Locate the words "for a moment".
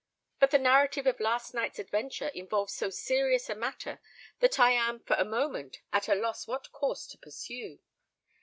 5.01-5.77